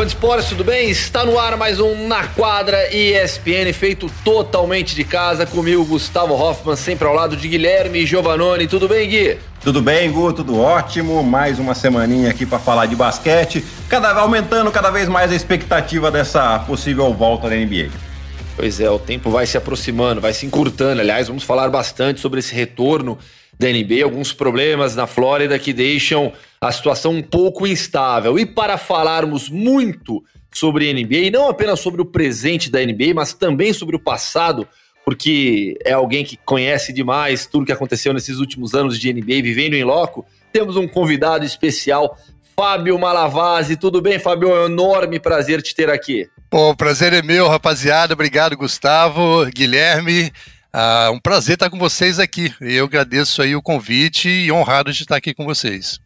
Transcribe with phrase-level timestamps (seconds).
[0.00, 0.88] Fã de esportes, tudo bem?
[0.88, 6.74] Está no ar mais um Na Quadra ESPN, feito totalmente de casa, comigo Gustavo Hoffman,
[6.74, 8.66] sempre ao lado de Guilherme Giovanoni.
[8.66, 9.36] Tudo bem, Gui?
[9.62, 10.32] Tudo bem, Gu?
[10.32, 11.22] Tudo ótimo.
[11.22, 16.10] Mais uma semaninha aqui para falar de basquete, cada aumentando cada vez mais a expectativa
[16.10, 17.90] dessa possível volta da NBA.
[18.56, 21.02] Pois é, o tempo vai se aproximando, vai se encurtando.
[21.02, 23.18] Aliás, vamos falar bastante sobre esse retorno
[23.60, 28.38] da NBA, alguns problemas na Flórida que deixam a situação um pouco instável.
[28.38, 33.34] E para falarmos muito sobre NBA, e não apenas sobre o presente da NBA, mas
[33.34, 34.66] também sobre o passado,
[35.04, 39.74] porque é alguém que conhece demais tudo que aconteceu nesses últimos anos de NBA, vivendo
[39.74, 42.16] em loco, temos um convidado especial,
[42.56, 43.76] Fábio Malavase.
[43.76, 44.48] Tudo bem, Fábio?
[44.48, 46.26] É um enorme prazer te ter aqui.
[46.50, 48.14] O prazer é meu, rapaziada.
[48.14, 50.32] Obrigado, Gustavo, Guilherme.
[50.72, 52.54] Ah, um prazer estar com vocês aqui.
[52.60, 55.98] Eu agradeço aí o convite e honrado de estar aqui com vocês.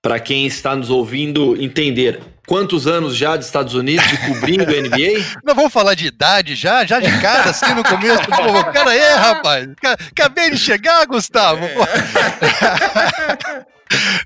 [0.00, 4.80] Para quem está nos ouvindo entender, quantos anos já de Estados Unidos de cobrindo a
[4.80, 5.40] NBA?
[5.44, 6.86] Não vamos falar de idade já?
[6.86, 8.22] Já de cara, assim no começo?
[8.30, 9.68] Pô, cara é, rapaz.
[10.12, 11.64] Acabei de chegar, Gustavo.
[11.64, 11.78] É.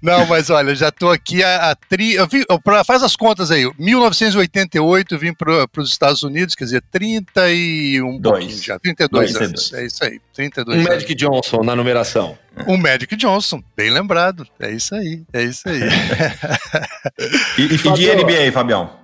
[0.02, 3.50] Não, mas olha, já estou aqui a, a tri, eu vim, pra, faz as contas
[3.50, 3.70] aí.
[3.78, 8.62] 1988 vim para os Estados Unidos, quer dizer, 31 Dois.
[8.62, 9.72] já, 32 Dois, anos.
[9.72, 10.94] É isso aí, 32 um anos.
[10.94, 12.36] Magic Johnson na numeração.
[12.66, 14.46] Um Magic Johnson, bem lembrado.
[14.60, 15.80] É isso aí, é isso aí.
[17.58, 19.02] e, e, e de NBA, Fabião?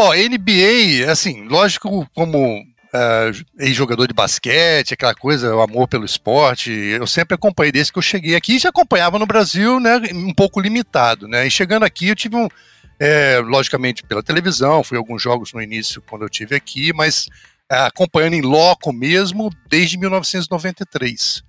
[0.00, 6.70] Ó, NBA, assim, lógico, como uh, ex-jogador de basquete, aquela coisa, o amor pelo esporte.
[6.70, 10.34] Eu sempre acompanhei desde que eu cheguei aqui e já acompanhava no Brasil, né, um
[10.34, 11.46] pouco limitado, né?
[11.46, 12.48] E chegando aqui eu tive um,
[12.98, 17.28] é, logicamente pela televisão, fui a alguns jogos no início quando eu tive aqui, mas
[17.70, 21.42] é, acompanhando em loco mesmo desde 1993.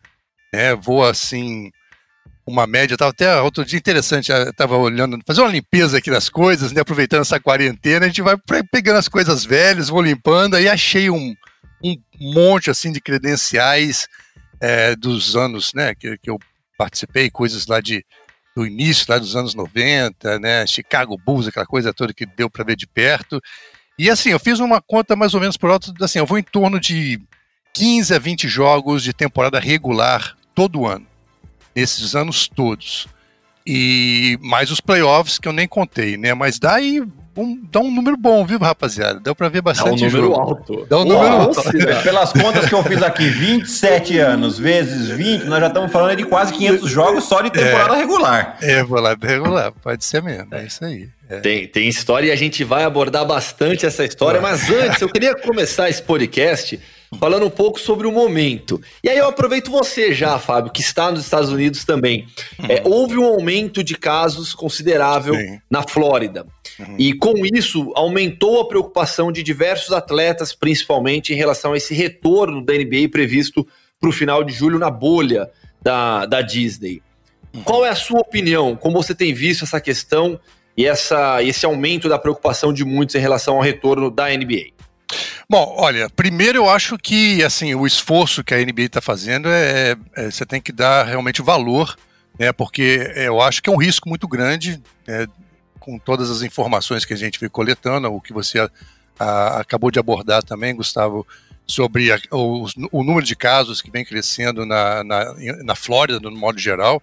[0.53, 1.71] É, vou assim
[2.49, 6.71] uma média, estava até outro dia interessante, estava olhando, fazer uma limpeza aqui das coisas,
[6.71, 8.35] né, aproveitando essa quarentena, a gente vai
[8.71, 11.35] pegando as coisas velhas, vou limpando, aí achei um,
[11.83, 14.07] um monte assim de credenciais
[14.59, 16.39] é, dos anos, né, que, que eu
[16.77, 18.03] participei, coisas lá de
[18.55, 22.65] do início lá dos anos 90, né, Chicago Bulls, aquela coisa toda que deu para
[22.65, 23.39] ver de perto.
[23.97, 26.43] E assim, eu fiz uma conta mais ou menos por alto, assim, eu vou em
[26.43, 27.21] torno de
[27.73, 31.08] 15 a 20 jogos de temporada regular todo ano
[31.79, 33.07] nesses anos todos.
[33.65, 36.33] E mais os playoffs que eu nem contei, né?
[36.33, 37.03] Mas dá aí
[37.39, 39.19] um, dá um número bom, viu, rapaziada?
[39.19, 40.39] Deu pra ver bastante Dá um número jogo.
[40.39, 40.85] alto.
[40.89, 41.61] Dá um número alto.
[42.03, 46.25] Pelas contas que eu fiz aqui, 27 anos vezes 20, nós já estamos falando de
[46.25, 48.57] quase 500 jogos só de temporada é, regular.
[48.61, 51.07] É, temporada regular, pode ser mesmo, é, é isso aí.
[51.29, 51.39] É.
[51.39, 55.35] Tem, tem história e a gente vai abordar bastante essa história, mas antes eu queria
[55.35, 56.79] começar esse podcast
[57.17, 58.81] falando um pouco sobre o momento.
[59.03, 62.27] E aí eu aproveito você já, Fábio, que está nos Estados Unidos também.
[62.59, 62.65] Uhum.
[62.67, 65.59] É, houve um aumento de casos considerável Sim.
[65.69, 66.45] na Flórida.
[66.77, 66.95] Uhum.
[66.97, 72.63] E com isso, aumentou a preocupação de diversos atletas, principalmente em relação a esse retorno
[72.63, 73.65] da NBA previsto
[73.99, 75.49] para o final de julho na bolha
[75.81, 77.01] da, da Disney.
[77.53, 77.63] Uhum.
[77.63, 78.75] Qual é a sua opinião?
[78.75, 80.39] Como você tem visto essa questão
[80.77, 84.78] e essa, esse aumento da preocupação de muitos em relação ao retorno da NBA?
[85.51, 89.95] Bom, olha, primeiro eu acho que assim o esforço que a NBA está fazendo é,
[90.15, 91.95] é, você tem que dar realmente valor,
[92.37, 92.51] né?
[92.53, 95.25] Porque eu acho que é um risco muito grande, né,
[95.79, 98.69] com todas as informações que a gente vem coletando, o que você a,
[99.17, 101.25] a, acabou de abordar também, Gustavo,
[101.65, 105.33] sobre a, o, o, número de casos que vem crescendo na, na,
[105.63, 107.01] na Flórida, no modo geral.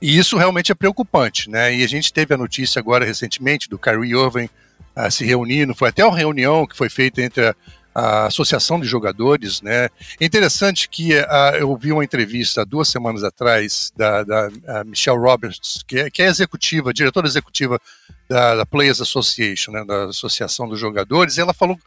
[0.00, 1.74] E isso realmente é preocupante, né?
[1.74, 4.48] E a gente teve a notícia agora recentemente do Kyrie Irving
[4.96, 7.54] uh, se reunindo, foi até uma reunião que foi feita entre a,
[7.94, 9.88] a Associação de Jogadores, né?
[10.20, 15.82] É interessante que uh, eu vi uma entrevista duas semanas atrás da, da Michelle Roberts,
[15.86, 17.80] que é, que é executiva, diretora executiva
[18.28, 21.78] da, da Players Association, né, da Associação dos Jogadores, e ela falou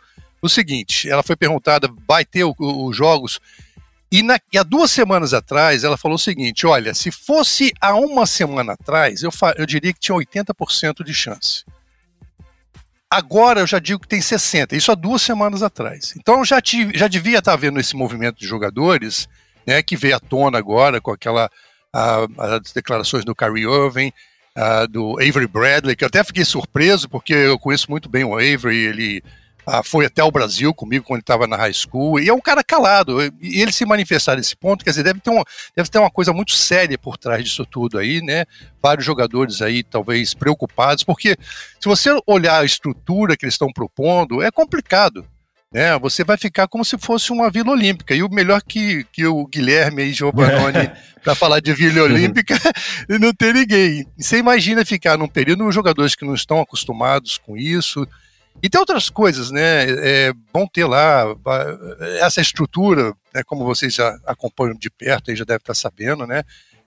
[0.41, 3.39] o seguinte: ela foi perguntada, vai ter os jogos?
[4.11, 7.95] E, na, e há duas semanas atrás ela falou o seguinte: olha, se fosse há
[7.95, 11.65] uma semana atrás, eu, eu diria que tinha 80% de chance.
[13.15, 16.13] Agora eu já digo que tem 60, isso há duas semanas atrás.
[16.17, 19.29] Então já, tive, já devia estar vendo esse movimento de jogadores,
[19.65, 21.49] né, que veio à tona agora com aquela
[21.93, 24.11] a, as declarações do Kyrie Irving,
[24.53, 28.33] a, do Avery Bradley, que eu até fiquei surpreso porque eu conheço muito bem o
[28.33, 29.23] Avery, ele
[29.65, 32.63] ah, foi até o Brasil comigo quando estava na high school, e é um cara
[32.63, 35.43] calado, e ele se manifestar nesse ponto, quer dizer, deve ter, uma,
[35.75, 38.45] deve ter uma coisa muito séria por trás disso tudo aí, né?
[38.81, 41.35] Vários jogadores aí talvez preocupados, porque
[41.79, 45.25] se você olhar a estrutura que eles estão propondo, é complicado.
[45.73, 48.15] né, você vai ficar como se fosse uma Vila Olímpica.
[48.15, 50.89] E o melhor que, que o Guilherme e Giovanni
[51.21, 52.55] para falar de Vila Olímpica,
[53.19, 54.05] não tem ninguém.
[54.17, 58.07] Você imagina ficar num período os jogadores que não estão acostumados com isso.
[58.61, 59.85] E tem outras coisas, né?
[59.89, 61.25] É, vão ter lá
[62.21, 66.43] essa estrutura, né, como vocês já acompanham de perto, aí já deve estar sabendo, né?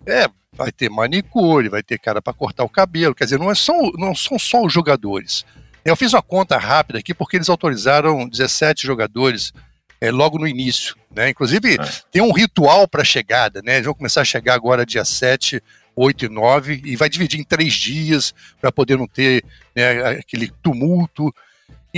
[0.07, 3.15] É, vai ter manicure, vai ter cara para cortar o cabelo.
[3.15, 5.45] Quer dizer, não, é só, não são só os jogadores.
[5.85, 9.53] Eu fiz uma conta rápida aqui porque eles autorizaram 17 jogadores
[10.01, 10.97] é, logo no início.
[11.15, 11.31] Né?
[11.31, 11.79] Inclusive, é.
[12.11, 13.63] tem um ritual para chegada.
[13.63, 13.75] Né?
[13.75, 15.63] Eles vão começar a chegar agora dia 7,
[15.95, 19.45] 8 e 9 e vai dividir em três dias para poder não ter
[19.75, 21.35] né, aquele tumulto.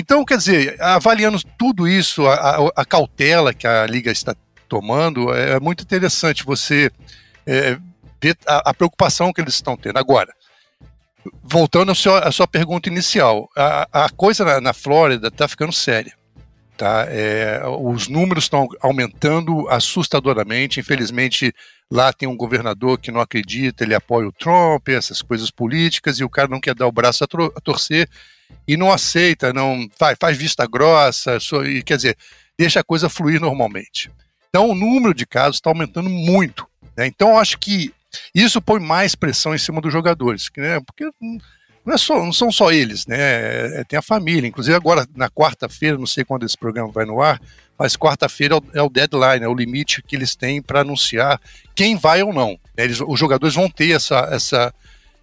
[0.00, 4.35] Então, quer dizer, avaliando tudo isso, a, a, a, cautela que a Liga está
[4.67, 6.91] tomando, é muito interessante você
[7.47, 7.76] é,
[8.19, 9.99] ver a, a preocupação que eles estão tendo.
[9.99, 10.32] Agora,
[11.44, 15.73] voltando à sua, à sua pergunta inicial, a, a coisa na, na Flórida está ficando
[15.73, 16.14] séria.
[16.79, 17.05] Tá?
[17.06, 20.81] É, os números estão aumentando assustadoramente.
[20.81, 21.55] Infelizmente,
[21.91, 26.25] lá tem um governador que não acredita, ele apoia o Trump, essas coisas políticas, e
[26.25, 28.08] o cara não quer dar o braço a, a torcer
[28.67, 32.17] e não aceita, não faz, faz vista grossa, e, quer dizer,
[32.58, 34.11] deixa a coisa fluir normalmente.
[34.49, 36.67] Então, o número de casos está aumentando muito.
[36.97, 37.06] Né?
[37.06, 37.93] Então, acho que
[38.35, 40.81] isso põe mais pressão em cima dos jogadores, né?
[40.81, 41.08] porque
[41.85, 43.17] não, é só, não são só eles, né?
[43.19, 44.47] É, tem a família.
[44.47, 47.41] Inclusive, agora na quarta-feira, não sei quando esse programa vai no ar,
[47.79, 51.41] mas quarta-feira é o é deadline, é o limite que eles têm para anunciar
[51.75, 52.50] quem vai ou não.
[52.76, 52.85] Né?
[52.85, 54.75] Eles, os jogadores vão ter essa, essa,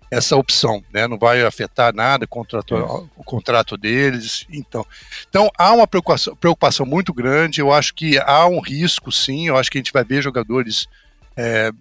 [0.10, 1.08] essa opção, né?
[1.08, 4.46] Não vai afetar nada o contrato, o contrato deles.
[4.52, 4.86] Então,
[5.30, 7.62] então há uma preocupação, preocupação muito grande.
[7.62, 9.48] Eu acho que há um risco, sim.
[9.48, 10.88] Eu acho que a gente vai ver jogadores
[11.36, 11.72] é,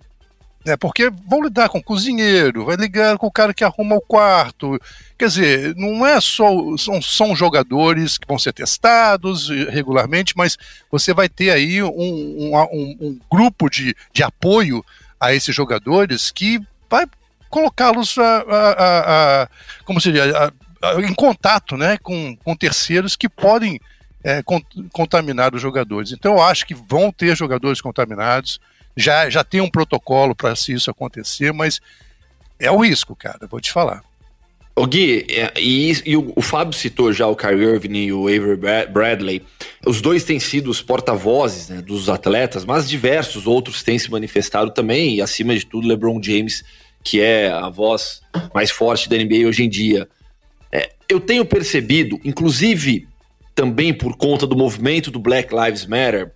[0.66, 0.76] né?
[0.76, 4.78] Porque vão lidar com o cozinheiro, vai ligar com o cara que arruma o quarto.
[5.16, 6.50] Quer dizer, não é só.
[6.76, 10.58] São, são jogadores que vão ser testados regularmente, mas
[10.90, 14.84] você vai ter aí um, um, um, um grupo de, de apoio
[15.20, 17.06] a esses jogadores que vai
[17.56, 19.48] colocá-los a, a, a,
[19.86, 20.52] como seria,
[21.08, 23.80] em contato né, com, com terceiros que podem
[24.22, 24.42] é,
[24.92, 26.12] contaminar os jogadores.
[26.12, 28.60] Então eu acho que vão ter jogadores contaminados
[28.94, 31.80] já, já tem um protocolo para se isso acontecer, mas
[32.58, 34.02] é o risco, cara, vou te falar.
[34.78, 38.28] O Gui, é, e, e o, o, Fábio citou já o Kyrie Irving e o
[38.28, 38.58] Avery
[38.90, 39.42] Bradley.
[39.86, 44.70] Os dois têm sido os porta-vozes né, dos atletas, mas diversos outros têm se manifestado
[44.70, 46.62] também, e acima de tudo, LeBron James,
[47.06, 48.20] que é a voz
[48.52, 50.08] mais forte da NBA hoje em dia.
[50.72, 53.06] É, eu tenho percebido, inclusive
[53.54, 56.32] também por conta do movimento do Black Lives Matter,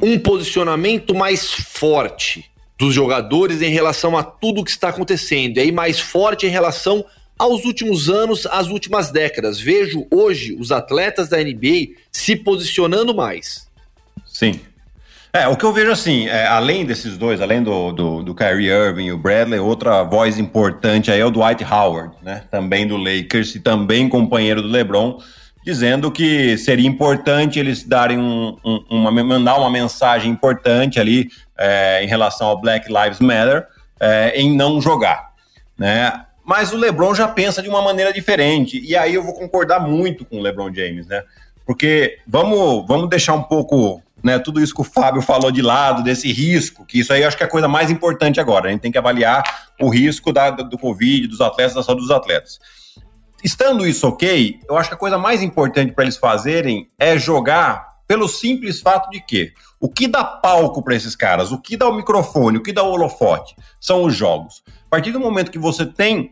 [0.00, 2.48] um posicionamento mais forte
[2.78, 7.04] dos jogadores em relação a tudo que está acontecendo, e aí mais forte em relação
[7.36, 9.58] aos últimos anos, às últimas décadas.
[9.58, 13.68] Vejo hoje os atletas da NBA se posicionando mais.
[14.24, 14.60] Sim.
[15.34, 18.68] É, o que eu vejo assim, é, além desses dois, além do, do, do Kyrie
[18.68, 22.42] Irving e o Bradley, outra voz importante aí é o Dwight Howard, né?
[22.50, 25.18] Também do Lakers e também companheiro do LeBron
[25.64, 32.04] dizendo que seria importante eles darem um, um, uma, mandar uma mensagem importante ali é,
[32.04, 33.66] em relação ao Black Lives Matter
[34.00, 35.30] é, em não jogar,
[35.78, 36.24] né?
[36.44, 40.24] Mas o LeBron já pensa de uma maneira diferente e aí eu vou concordar muito
[40.24, 41.22] com o LeBron James, né?
[41.64, 46.02] Porque vamos, vamos deixar um pouco né, tudo isso que o Fábio falou de lado,
[46.02, 48.68] desse risco, que isso aí eu acho que é a coisa mais importante agora.
[48.68, 49.42] A gente tem que avaliar
[49.80, 52.58] o risco da, do Covid, dos atletas, da saúde dos atletas.
[53.42, 57.92] Estando isso ok, eu acho que a coisa mais importante para eles fazerem é jogar
[58.06, 61.88] pelo simples fato de que o que dá palco para esses caras, o que dá
[61.88, 64.62] o microfone, o que dá o holofote, são os jogos.
[64.86, 66.30] A partir do momento que você tem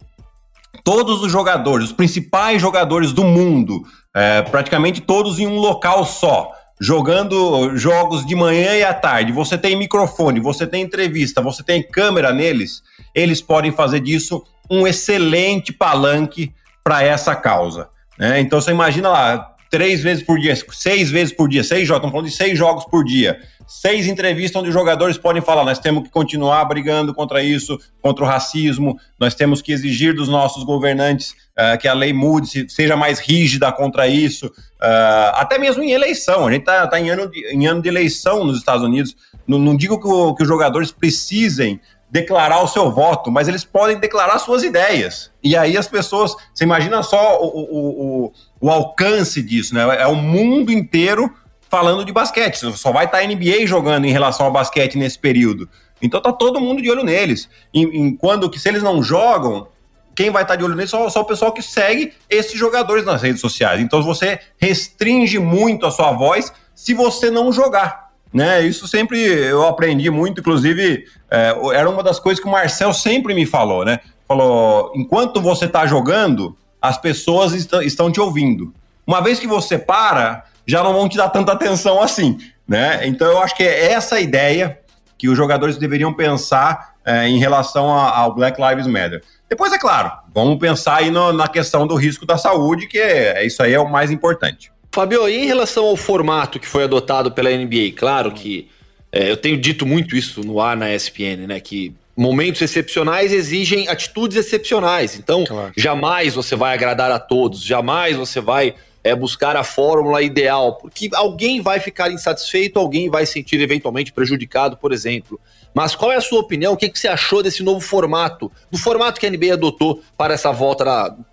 [0.84, 3.82] todos os jogadores, os principais jogadores do mundo,
[4.14, 9.58] é, praticamente todos em um local só, jogando jogos de manhã e à tarde, você
[9.58, 12.82] tem microfone, você tem entrevista, você tem câmera neles,
[13.14, 17.88] eles podem fazer disso um excelente palanque para essa causa.
[18.18, 18.40] Né?
[18.40, 22.12] Então você imagina lá, três vezes por dia, seis vezes por dia, seis jogos, estamos
[22.12, 26.02] falando de seis jogos por dia, seis entrevistas onde os jogadores podem falar: nós temos
[26.02, 31.30] que continuar brigando contra isso, contra o racismo, nós temos que exigir dos nossos governantes
[31.30, 36.48] uh, que a lei mude, seja mais rígida contra isso, uh, até mesmo em eleição.
[36.48, 39.16] A gente está tá em, ano de, em ano de eleição nos Estados Unidos.
[39.46, 43.64] Não, não digo que, o, que os jogadores precisem declarar o seu voto, mas eles
[43.64, 45.30] podem declarar suas ideias.
[45.42, 49.82] E aí as pessoas, você imagina só o, o, o, o alcance disso, né?
[50.00, 51.32] É o mundo inteiro
[51.68, 52.58] falando de basquete.
[52.76, 55.68] Só vai estar NBA jogando em relação ao basquete nesse período.
[56.02, 57.48] Então tá todo mundo de olho neles.
[57.72, 59.68] Em, quando que se eles não jogam,
[60.14, 63.22] quem vai estar de olho nisso só, só o pessoal que segue esses jogadores nas
[63.22, 63.80] redes sociais.
[63.80, 68.09] Então você restringe muito a sua voz se você não jogar.
[68.32, 72.92] Né, isso sempre eu aprendi muito, inclusive é, era uma das coisas que o Marcel
[72.92, 73.98] sempre me falou, né?
[74.28, 78.72] Falou: enquanto você está jogando, as pessoas est estão te ouvindo.
[79.04, 83.04] Uma vez que você para, já não vão te dar tanta atenção assim, né?
[83.04, 84.78] Então eu acho que é essa ideia
[85.18, 89.22] que os jogadores deveriam pensar é, em relação ao Black Lives Matter.
[89.48, 93.44] Depois, é claro, vamos pensar aí no, na questão do risco da saúde, que é,
[93.44, 94.72] isso aí é o mais importante.
[94.92, 98.68] Fabio, e em relação ao formato que foi adotado pela NBA, claro que
[99.12, 101.60] é, eu tenho dito muito isso no ar na ESPN, né?
[101.60, 105.16] Que momentos excepcionais exigem atitudes excepcionais.
[105.16, 105.72] Então, claro.
[105.76, 111.08] jamais você vai agradar a todos, jamais você vai é, buscar a fórmula ideal, porque
[111.14, 115.40] alguém vai ficar insatisfeito, alguém vai sentir eventualmente prejudicado, por exemplo.
[115.72, 116.72] Mas qual é a sua opinião?
[116.72, 118.50] O que, que você achou desse novo formato?
[118.70, 120.84] Do formato que a NBA adotou para essa volta,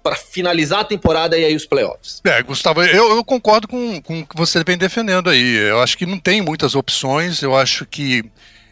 [0.04, 2.22] para finalizar a temporada e aí os playoffs?
[2.24, 5.56] É, Gustavo, eu, eu concordo com, com o que você vem defendendo aí.
[5.56, 7.42] Eu acho que não tem muitas opções.
[7.42, 8.24] Eu acho que.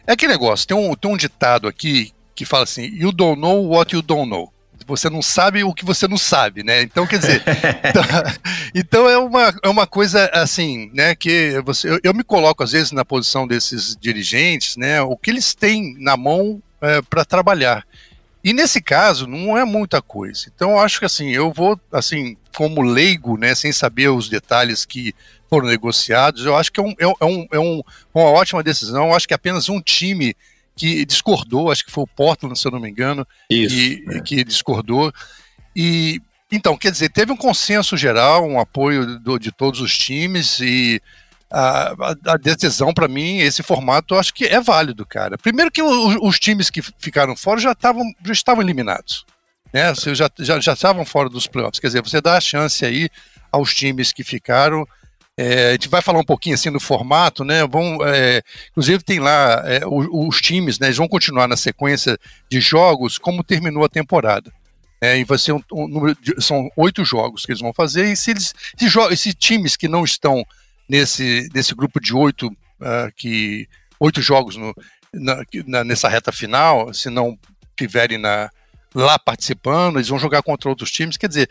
[0.06, 3.66] É aquele negócio, tem um, tem um ditado aqui que fala assim: You don't know
[3.68, 4.52] what you don't know
[4.86, 6.82] você não sabe o que você não sabe, né?
[6.82, 7.42] Então, quer dizer,
[7.84, 8.02] então,
[8.74, 11.14] então, é, uma, é uma coisa assim, né?
[11.14, 15.00] Que você, eu, eu, me coloco às vezes na posição desses dirigentes, né?
[15.02, 17.84] O que eles têm na mão é, para trabalhar.
[18.44, 20.46] E nesse caso não é muita coisa.
[20.54, 24.84] Então eu acho que assim, eu vou assim, como leigo, né, sem saber os detalhes
[24.84, 25.12] que
[25.50, 27.82] foram negociados, eu acho que é, um, é, um, é um,
[28.14, 29.08] uma ótima decisão.
[29.08, 30.36] Eu acho que apenas um time
[30.76, 34.20] que discordou, acho que foi o Portland, se eu não me engano, Isso, que, é.
[34.20, 35.12] que discordou.
[35.74, 36.20] E
[36.52, 41.00] então, quer dizer, teve um consenso geral, um apoio do, de todos os times e
[41.50, 41.94] a,
[42.26, 45.38] a, decisão, para mim, esse formato, eu acho que é válido, cara.
[45.38, 49.24] Primeiro que os, os times que ficaram fora já, tavam, já estavam eliminados.
[49.72, 49.92] Né?
[49.94, 51.80] Já, já, já estavam fora dos playoffs.
[51.80, 53.08] Quer dizer, você dá a chance aí
[53.50, 54.86] aos times que ficaram
[55.38, 57.66] é, a gente vai falar um pouquinho assim do formato, né?
[57.66, 60.86] Vão, é, inclusive tem lá é, os, os, times, né?
[60.86, 62.18] Eles vão continuar na sequência
[62.50, 64.50] de jogos como terminou a temporada.
[64.98, 68.10] É, e vai ser um, um número de, são oito jogos que eles vão fazer
[68.10, 70.42] e se eles se esses times que não estão
[70.88, 73.68] nesse, nesse grupo de oito uh, que
[74.00, 74.74] oito jogos no,
[75.12, 77.38] na, na, nessa reta final, se não
[77.76, 78.50] tiverem na,
[78.96, 81.16] lá participando, eles vão jogar contra outros times.
[81.16, 81.50] Quer dizer,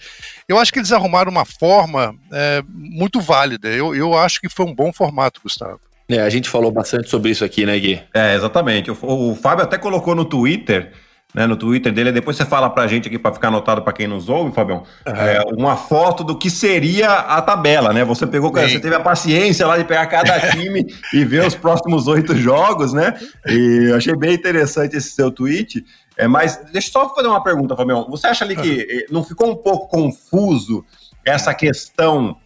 [0.50, 3.70] eu acho que eles arrumaram uma forma é, muito válida.
[3.70, 5.80] Eu, eu acho que foi um bom formato, Gustavo.
[6.10, 8.02] É, a gente falou bastante sobre isso aqui, né, Gui?
[8.14, 8.92] É, exatamente.
[8.92, 8.98] O,
[9.32, 10.92] o Fábio até colocou no Twitter
[11.36, 12.14] né, no Twitter dele.
[12.14, 15.14] Depois você fala pra gente aqui para ficar anotado para quem nos ouve, Fabião, uhum.
[15.14, 18.06] é, uma foto do que seria a tabela, né?
[18.06, 18.70] Você pegou, Sim.
[18.70, 22.94] você teve a paciência lá de pegar cada time e ver os próximos oito jogos,
[22.94, 23.20] né?
[23.46, 25.86] E eu achei bem interessante esse seu tweet.
[26.18, 28.08] É, mas deixa eu só fazer uma pergunta, Fabião.
[28.10, 30.86] Você acha ali que eh, não ficou um pouco confuso
[31.26, 32.38] essa questão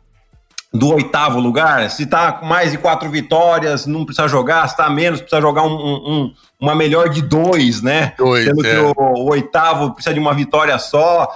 [0.74, 1.90] do oitavo lugar?
[1.90, 5.64] Se tá com mais de quatro vitórias, não precisa jogar, se tá menos, precisa jogar
[5.64, 8.14] um, um, uma melhor de dois, né?
[8.18, 8.72] Dois, Sendo é.
[8.72, 11.28] que o, o, oitavo precisa de uma vitória só.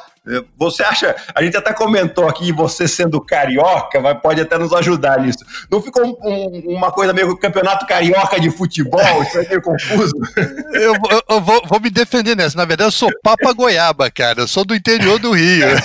[0.57, 5.19] Você acha, a gente até comentou aqui, você sendo carioca, vai, pode até nos ajudar
[5.19, 5.39] nisso.
[5.69, 9.21] Não ficou um, um, uma coisa meio campeonato carioca de futebol?
[9.21, 10.13] Isso é meio confuso?
[10.73, 12.57] Eu, eu, eu vou, vou, me defender nessa.
[12.57, 14.41] Na verdade, eu sou Papa Goiaba, cara.
[14.41, 15.67] Eu sou do interior do Rio.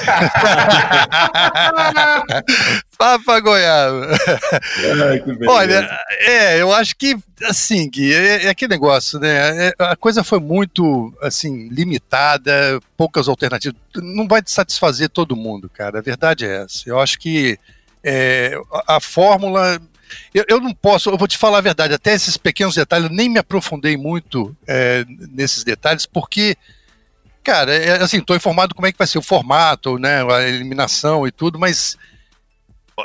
[2.99, 4.09] Papa Goiaba.
[5.47, 5.88] Olha,
[6.19, 9.69] é, eu acho que assim, Gui, é, é aquele negócio, né?
[9.69, 13.78] É, a coisa foi muito, assim, limitada, poucas alternativas.
[13.95, 16.00] Não vai satisfazer todo mundo, cara.
[16.00, 16.88] A verdade é essa.
[16.88, 17.57] Eu acho que
[18.02, 19.81] é, a, a fórmula.
[20.35, 23.14] Eu, eu, não posso, eu vou te falar a verdade, até esses pequenos detalhes, eu
[23.14, 26.57] nem me aprofundei muito é, nesses detalhes, porque,
[27.45, 31.26] cara, é, assim, estou informado como é que vai ser o formato, né, a eliminação
[31.26, 31.99] e tudo, mas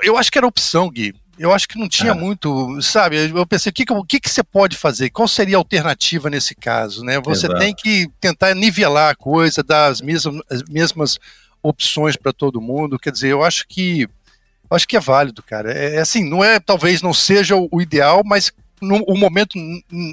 [0.01, 2.15] eu acho que era opção, Gui eu acho que não tinha é.
[2.15, 3.31] muito, sabe?
[3.31, 5.09] Eu pensei, o que, o que, que você pode fazer?
[5.09, 7.03] Qual seria a alternativa nesse caso?
[7.03, 7.19] Né?
[7.21, 7.59] Você Exato.
[7.59, 11.19] tem que tentar nivelar a coisa, dar as mesmas, as mesmas
[11.61, 12.99] opções para todo mundo.
[12.99, 14.03] Quer dizer, eu acho que
[14.69, 15.71] eu acho que é válido, cara.
[15.71, 19.57] É, é assim, não é, talvez não seja o, o ideal, mas no o momento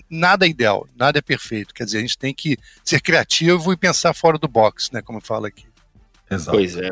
[0.09, 1.75] nada é ideal, nada é perfeito.
[1.75, 5.03] Quer dizer, a gente tem que ser criativo e pensar fora do box, né?
[5.03, 5.67] Como fala aqui.
[6.31, 6.57] Exato.
[6.57, 6.91] Pois é.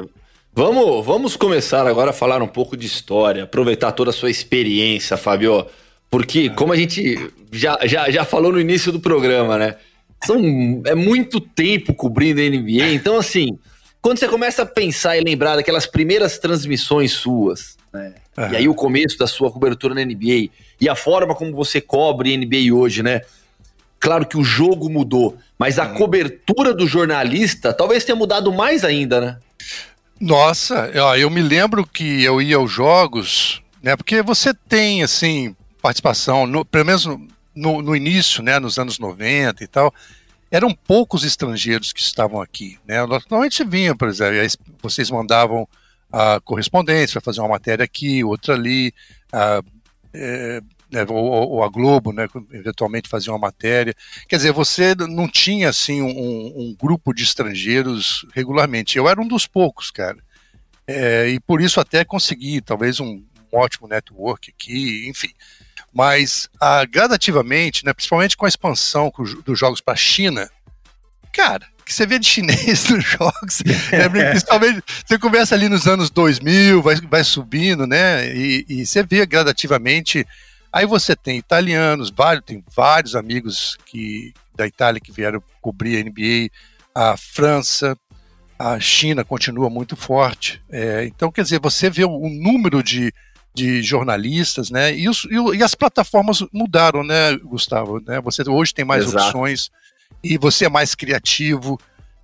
[0.53, 5.17] Vamos, vamos começar agora a falar um pouco de história, aproveitar toda a sua experiência,
[5.17, 5.67] Fabio,
[6.11, 9.77] porque como a gente já, já, já falou no início do programa, né?
[10.25, 10.41] São,
[10.85, 13.57] é muito tempo cobrindo a NBA, então assim,
[14.03, 18.15] quando você começa a pensar e lembrar daquelas primeiras transmissões suas, né?
[18.37, 18.53] Uhum.
[18.53, 20.51] E aí o começo da sua cobertura na NBA
[20.81, 23.23] e a forma como você cobre NBA hoje, né?
[23.99, 25.95] Claro que o jogo mudou, mas a hum.
[25.95, 29.37] cobertura do jornalista talvez tenha mudado mais ainda, né?
[30.21, 33.97] Nossa, eu me lembro que eu ia aos jogos, né?
[33.97, 37.07] Porque você tem, assim, participação, no, pelo menos
[37.55, 39.95] no, no, início, né, nos anos 90 e tal,
[40.51, 43.05] eram poucos estrangeiros que estavam aqui, né?
[43.07, 44.35] Normalmente vinha, por exemplo,
[44.83, 45.69] vocês mandavam
[46.11, 48.93] a correspondência para fazer uma matéria aqui, outra ali,
[49.33, 49.63] a,
[50.13, 50.61] é,
[50.91, 53.95] né, ou, ou, a Globo, né, eventualmente fazia uma matéria.
[54.29, 58.97] Quer dizer, você não tinha assim um, um grupo de estrangeiros regularmente.
[58.97, 60.19] Eu era um dos poucos, cara.
[60.87, 65.31] É, e por isso até consegui talvez um, um ótimo network aqui, enfim.
[65.93, 66.49] Mas
[66.91, 69.13] gradativamente, né, principalmente com a expansão
[69.45, 70.49] dos jogos para a China,
[71.33, 76.11] cara, que você vê de chinês nos jogos, né, principalmente você começa ali nos anos
[76.11, 80.27] 2000, vai, vai subindo, né, e, e você vê gradativamente
[80.73, 86.05] Aí você tem italianos, vários, tem vários amigos que, da Itália que vieram cobrir a
[86.05, 86.51] NBA,
[86.95, 87.97] a França,
[88.59, 90.63] a China continua muito forte.
[90.71, 93.13] É, então, quer dizer, você vê o, número de,
[93.55, 94.95] de jornalistas, né?
[94.95, 98.01] E, os, e, as plataformas mudaram, né, Gustavo?
[98.01, 98.21] Né?
[98.21, 99.25] Você hoje tem mais Exato.
[99.25, 99.71] opções
[100.23, 101.79] e você é mais criativo.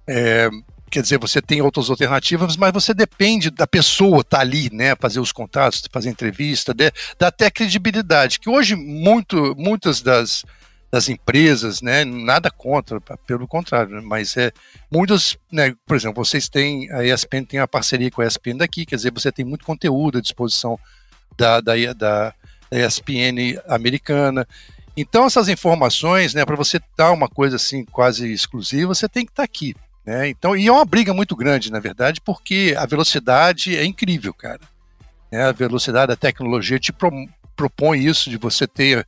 [0.07, 0.51] É,
[0.95, 4.95] quer dizer, você tem outras alternativas, mas você depende da pessoa estar tá ali, né,
[4.95, 10.45] fazer os contatos, fazer entrevista, de, dá até credibilidade, que hoje muito, muitas das,
[10.93, 14.53] das empresas, né, nada contra, pelo contrário, né, mas é
[14.89, 18.87] muitas, né, por exemplo, vocês têm, a ESPN tem a parceria com a ESPN daqui,
[18.87, 20.79] quer dizer, você tem muito conteúdo à disposição
[21.37, 22.33] da, da, da,
[22.71, 24.47] da ESPN americana,
[24.97, 29.33] então essas informações, né, para você dar uma coisa assim quase exclusiva, você tem que
[29.33, 29.75] estar tá aqui.
[30.07, 30.29] Né?
[30.29, 34.61] Então, e é uma briga muito grande, na verdade, porque a velocidade é incrível, cara.
[35.33, 35.45] Né?
[35.45, 37.11] A velocidade da tecnologia te pro,
[37.57, 39.07] propõe isso, de você ter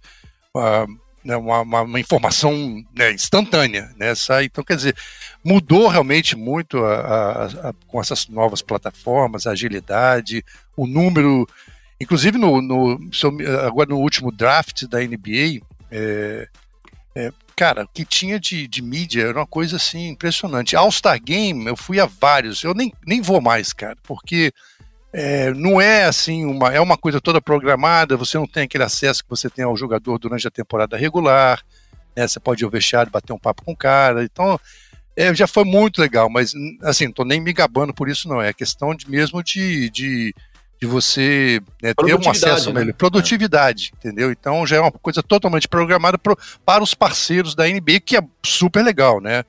[0.54, 0.86] uh,
[1.34, 3.90] uma, uma, uma, informação né, instantânea.
[3.96, 4.12] Né?
[4.44, 4.96] então, quer dizer,
[5.44, 10.44] mudou realmente muito a, a, a, com essas novas plataformas, a agilidade,
[10.76, 11.46] o número.
[12.00, 12.98] Inclusive, no, no,
[13.66, 16.48] agora no último draft da NBA, é,
[17.14, 20.76] é, cara, o que tinha de, de mídia era uma coisa assim impressionante.
[20.76, 24.52] All-Star Game, eu fui a vários, eu nem, nem vou mais, cara, porque
[25.12, 29.24] é, não é assim, uma, é uma coisa toda programada, você não tem aquele acesso
[29.24, 31.62] que você tem ao jogador durante a temporada regular,
[32.14, 34.60] né, você pode ir ao vestiário, bater um papo com o cara, então
[35.16, 38.42] é, já foi muito legal, mas assim, não tô nem me gabando por isso não,
[38.42, 40.34] é questão de, mesmo de, de
[40.80, 42.80] de você né, ter um acesso né?
[42.80, 42.94] melhor.
[42.94, 43.98] Produtividade, é.
[43.98, 44.30] entendeu?
[44.30, 48.22] Então já é uma coisa totalmente programada pro, para os parceiros da NBA, que é
[48.44, 49.44] super legal, né?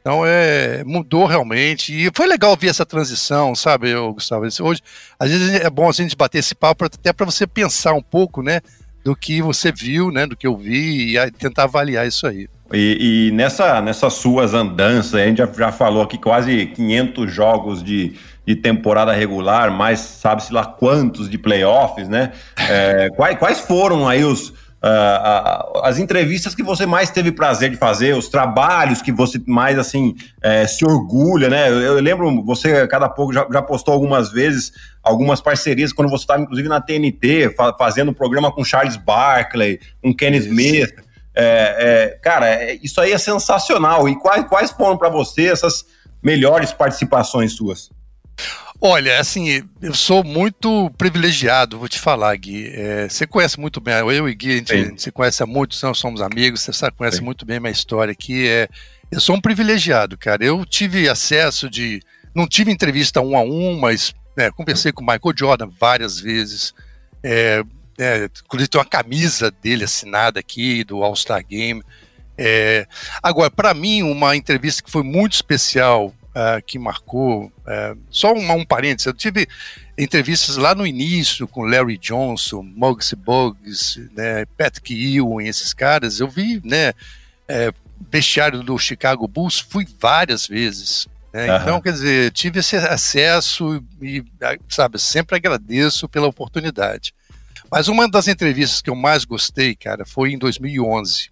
[0.00, 1.92] Então é, mudou realmente.
[1.92, 4.44] E foi legal ver essa transição, sabe, Gustavo?
[4.44, 4.80] Hoje,
[5.18, 8.42] às vezes é bom a gente bater esse papo até para você pensar um pouco,
[8.42, 8.60] né?
[9.04, 10.26] Do que você viu, né?
[10.26, 12.48] Do que eu vi e tentar avaliar isso aí.
[12.72, 17.82] E, e nessa, nessas suas andanças, a gente já, já falou aqui quase 500 jogos
[17.82, 18.14] de,
[18.46, 22.32] de temporada regular, mais sabe-se lá quantos de playoffs, né?
[22.56, 24.54] É, quais, quais foram aí os, uh,
[24.84, 29.76] uh, as entrevistas que você mais teve prazer de fazer, os trabalhos que você mais,
[29.78, 31.68] assim, é, se orgulha, né?
[31.68, 36.22] Eu, eu, lembro, você cada pouco já, já postou algumas vezes algumas parcerias, quando você
[36.22, 40.94] estava, inclusive, na TNT, fa fazendo um programa com Charles Barkley, com Kenny Smith.
[41.34, 44.08] É, é, cara, é, isso aí é sensacional.
[44.08, 45.84] E quais, quais foram para você essas
[46.22, 47.90] melhores participações suas?
[48.80, 52.70] Olha, assim, eu sou muito privilegiado, vou te falar, Gui.
[52.74, 55.46] É, você conhece muito bem, eu e Gui, a gente, a gente se conhece há
[55.46, 57.24] muitos anos, somos amigos, você sabe, conhece Sim.
[57.24, 58.46] muito bem minha história aqui.
[58.46, 58.68] É,
[59.10, 60.44] eu sou um privilegiado, cara.
[60.44, 62.00] Eu tive acesso de.
[62.34, 66.74] Não tive entrevista um a um, mas né, conversei com o Michael Jordan várias vezes.
[67.22, 67.62] É,
[67.98, 71.82] é, inclusive tem uma camisa dele assinada aqui, do All-Star Game.
[72.36, 72.86] É,
[73.22, 77.46] agora, para mim, uma entrevista que foi muito especial uh, que marcou.
[77.46, 79.48] Uh, só um, um parênteses, eu tive
[79.96, 86.20] entrevistas lá no início com Larry Johnson, Muggsy Buggs, né, Patrick Ewing, esses caras.
[86.20, 86.92] Eu vi, né,
[87.48, 91.08] é, bestiário do Chicago Bulls, fui várias vezes.
[91.32, 91.50] Né?
[91.50, 91.62] Uhum.
[91.62, 94.22] Então, quer dizer, tive esse acesso e,
[94.68, 97.14] sabe, sempre agradeço pela oportunidade.
[97.70, 101.30] Mas uma das entrevistas que eu mais gostei, cara, foi em 2011,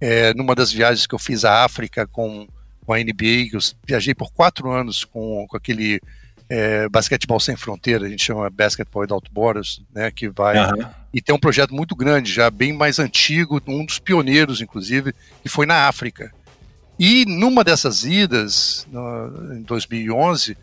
[0.00, 2.48] é, numa das viagens que eu fiz à África com
[2.90, 6.00] com a NBA, eu viajei por quatro anos com, com aquele
[6.48, 10.88] é, basquetebol sem fronteira, a gente chama Basketball Without Borders, né, que vai uhum.
[11.14, 15.48] e tem um projeto muito grande, já bem mais antigo, um dos pioneiros, inclusive, que
[15.48, 16.32] foi na África.
[16.98, 20.58] E numa dessas idas, no, em 2011,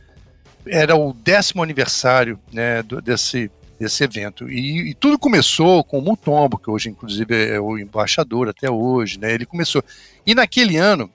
[0.68, 4.50] era o décimo aniversário né, do, desse desse evento.
[4.50, 9.20] E, e, tudo começou com o Mutombo, que hoje, inclusive, é o embaixador até hoje,
[9.20, 9.34] né?
[9.34, 9.84] Ele começou.
[10.26, 11.10] E naquele ano,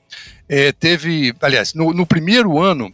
[0.52, 1.34] é, teve.
[1.40, 2.92] Aliás, no, no, primeiro ano,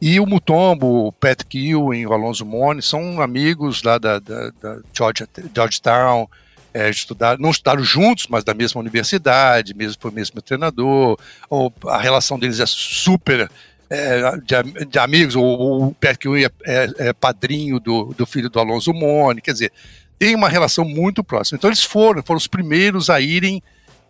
[0.00, 4.78] e o Mutombo, o Pat Ewing, o Alonso Mone, são amigos lá da, da, da
[4.96, 6.28] Georgia, Georgetown.
[6.72, 6.90] É,
[7.38, 11.18] não estudaram juntos, mas da mesma universidade, mesmo foi o mesmo treinador,
[11.50, 13.50] ou a relação deles é super
[13.90, 18.48] é, de, de, amigos, o, o Pat Ewing é, é, é, padrinho do, do filho
[18.48, 19.70] do Alonso Mone, quer dizer,
[20.18, 21.58] tem uma relação muito próxima.
[21.58, 23.62] Então eles foram, foram os primeiros a irem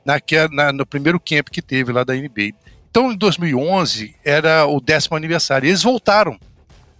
[0.04, 2.52] naquela, na, no primeiro camp que teve lá da NBA.
[2.92, 6.38] Então em 2011 era o décimo aniversário, eles voltaram,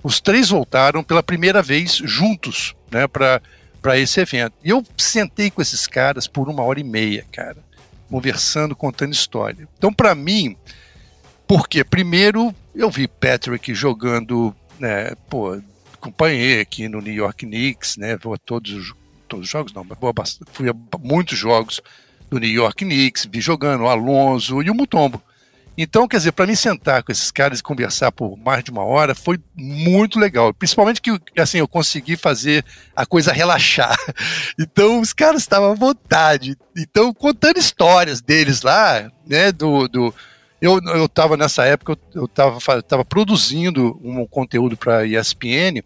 [0.03, 4.55] os três voltaram pela primeira vez juntos, né, para esse evento.
[4.65, 7.59] E eu sentei com esses caras por uma hora e meia, cara,
[8.09, 9.69] conversando, contando história.
[9.77, 10.57] Então, para mim,
[11.47, 15.61] porque primeiro eu vi Patrick jogando, né, pô,
[15.93, 18.95] acompanhei aqui no New York Knicks, né, vou a todos,
[19.29, 21.83] todos os jogos, não, mas fui a muitos jogos
[22.31, 25.23] do New York Knicks, vi jogando o Alonso e o Mutombo.
[25.77, 28.85] Então, quer dizer, para mim sentar com esses caras e conversar por mais de uma
[28.85, 30.53] hora foi muito legal.
[30.53, 33.97] Principalmente que assim, eu consegui fazer a coisa relaxar.
[34.59, 36.57] Então, os caras estavam à vontade.
[36.77, 40.15] Então, contando histórias deles lá, né, do, do
[40.61, 45.83] eu, eu tava nessa época, eu estava tava produzindo um conteúdo para ESPN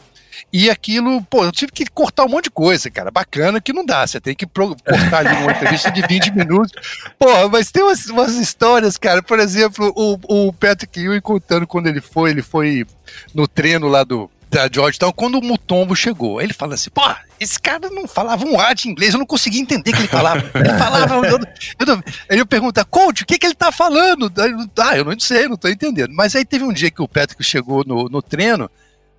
[0.53, 3.11] e aquilo, pô, eu tive que cortar um monte de coisa, cara.
[3.11, 4.07] Bacana que não dá.
[4.07, 6.72] Você tem que cortar ali uma entrevista de 20 minutos.
[7.18, 9.22] Pô, mas tem umas, umas histórias, cara.
[9.22, 12.87] Por exemplo, o, o Patrick Ewing contando quando ele foi, ele foi
[13.35, 16.40] no treino lá do, da Georgetown, quando o Mutombo chegou.
[16.40, 17.03] Ele fala assim, pô,
[17.38, 20.09] esse cara não falava um ar de inglês, eu não conseguia entender o que ele
[20.09, 20.42] falava.
[20.55, 21.14] Ele falava.
[21.27, 21.38] Eu,
[21.87, 22.03] eu,
[22.38, 24.33] eu pergunto, coach, o que, que ele tá falando?
[24.79, 26.12] Ah, eu não sei, não tô entendendo.
[26.14, 28.70] Mas aí teve um dia que o Patrick chegou no, no treino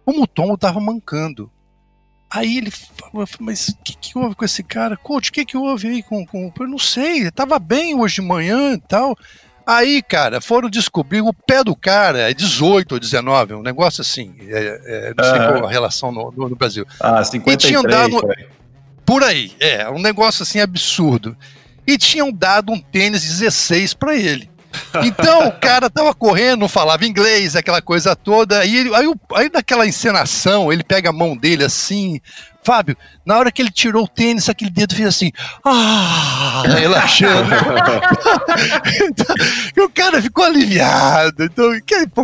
[0.07, 1.51] o Mutombo estava mancando.
[2.29, 4.95] Aí ele falou, mas o que, que houve com esse cara?
[4.95, 6.51] Coach, o que, que houve aí com, com.
[6.57, 9.17] Eu não sei, ele tava bem hoje de manhã e tal.
[9.65, 14.33] Aí, cara, foram descobrir o pé do cara é 18 ou 19, um negócio assim.
[14.39, 16.85] É, é, não sei qual a relação no, no, no, Brasil.
[17.01, 17.53] Ah, 53.
[17.53, 18.21] E tinham dado.
[19.05, 21.35] Por aí, é, um negócio assim absurdo.
[21.85, 24.49] E tinham dado um tênis 16 para ele.
[25.03, 28.65] Então o cara tava correndo, não falava inglês, aquela coisa toda.
[28.65, 32.19] E ele, aí, aí naquela encenação, ele pega a mão dele assim.
[32.63, 35.31] Fábio, na hora que ele tirou o tênis, aquele dedo fez assim,
[35.63, 37.49] ah, relaxando.
[39.09, 39.35] então,
[39.77, 41.45] e o cara ficou aliviado.
[41.45, 41.71] Então,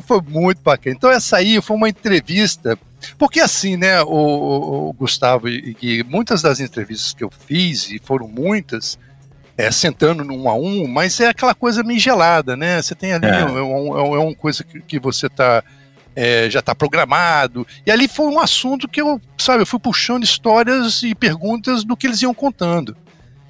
[0.02, 0.94] foi muito bacana.
[0.98, 2.78] Então, essa aí foi uma entrevista.
[3.18, 8.02] Porque assim, né, o, o Gustavo, e, e muitas das entrevistas que eu fiz, e
[8.04, 9.00] foram muitas,
[9.58, 12.82] é, sentando num a um, mas é aquela coisa meio gelada, né?
[12.82, 15.64] Você tem ali, é, é, um, é uma coisa que, que você tá.
[16.16, 17.66] É, já está programado.
[17.88, 21.98] E ali foi um assunto que eu, sabe, eu fui puxando histórias e perguntas do
[21.98, 22.96] que eles iam contando.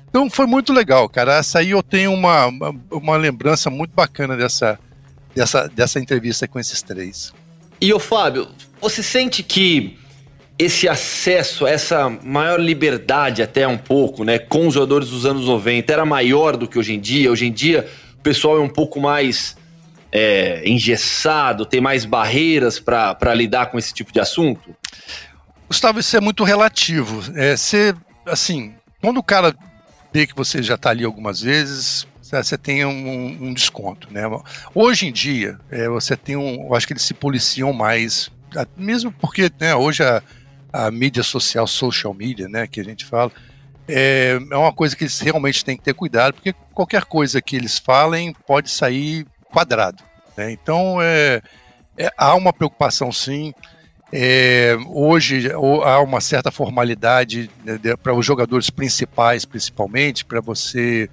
[0.08, 1.36] Então foi muito legal, cara.
[1.36, 4.80] Essa aí eu tenho uma, uma, uma lembrança muito bacana dessa,
[5.36, 7.34] dessa, dessa entrevista com esses três.
[7.82, 8.48] E o Fábio,
[8.80, 9.98] você sente que
[10.58, 15.92] esse acesso, essa maior liberdade até um pouco, né, com os jogadores dos anos 90
[15.92, 17.32] era maior do que hoje em dia.
[17.32, 17.88] Hoje em dia
[18.18, 19.58] o pessoal é um pouco mais
[20.12, 24.76] é, engessado, tem mais barreiras para lidar com esse tipo de assunto?
[25.68, 27.24] Gustavo, isso é muito relativo.
[27.36, 27.96] É, você,
[28.28, 29.56] assim, quando o cara
[30.14, 34.22] vê que você já está ali algumas vezes, você tem um, um, desconto, né?
[34.74, 38.32] Hoje em dia, é, você tem um, eu acho que eles se policiam mais,
[38.78, 40.22] mesmo porque né, hoje a,
[40.74, 43.32] a mídia social, social media, né, que a gente fala,
[43.88, 47.56] é, é uma coisa que eles realmente têm que ter cuidado, porque qualquer coisa que
[47.56, 50.04] eles falem pode sair quadrado.
[50.36, 50.52] Né?
[50.52, 51.42] Então, é,
[51.98, 53.54] é, há uma preocupação sim.
[54.16, 61.10] É, hoje há uma certa formalidade né, para os jogadores principais, principalmente, para você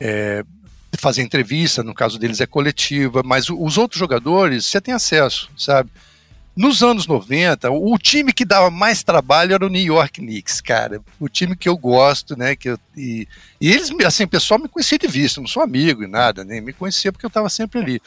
[0.00, 0.42] é,
[0.96, 5.90] fazer entrevista, no caso deles é coletiva, mas os outros jogadores você tem acesso, sabe?
[6.58, 11.00] Nos anos 90, o time que dava mais trabalho era o New York Knicks, cara.
[11.20, 12.56] O time que eu gosto, né?
[12.56, 13.28] Que eu, e,
[13.60, 16.60] e eles, assim, o pessoal me conhecia de vista, não sou amigo e nada, nem
[16.60, 18.02] me conhecia porque eu estava sempre ali.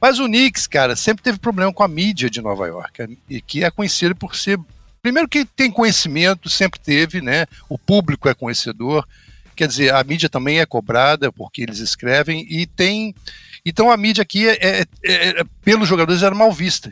[0.00, 3.62] Mas o Knicks, cara, sempre teve problema com a mídia de Nova York, e que
[3.62, 4.58] é conhecido por ser.
[5.00, 7.46] Primeiro que tem conhecimento, sempre teve, né?
[7.68, 9.06] O público é conhecedor.
[9.54, 13.14] Quer dizer, a mídia também é cobrada porque eles escrevem e tem.
[13.64, 16.90] Então a mídia aqui, é, é, é, é pelos jogadores, era mal vista.